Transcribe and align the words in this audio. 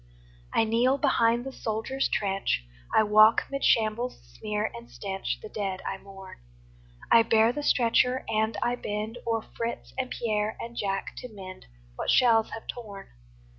I 0.51 0.63
kneel 0.63 0.97
behind 0.97 1.45
the 1.45 1.51
soldier's 1.51 2.09
trench, 2.09 2.65
I 2.91 3.03
walk 3.03 3.43
'mid 3.51 3.63
shambles' 3.63 4.19
smear 4.33 4.65
and 4.73 4.89
stench, 4.89 5.37
The 5.43 5.47
dead 5.47 5.83
I 5.87 5.99
mourn; 5.99 6.39
I 7.11 7.21
bear 7.21 7.53
the 7.53 7.61
stretcher 7.61 8.25
and 8.27 8.57
I 8.63 8.73
bend 8.77 9.19
O'er 9.27 9.43
Fritz 9.55 9.93
and 9.99 10.09
Pierre 10.09 10.57
and 10.59 10.75
Jack 10.75 11.15
to 11.17 11.29
mend 11.31 11.67
What 11.97 12.09
shells 12.09 12.49
have 12.49 12.65
torn. 12.65 13.09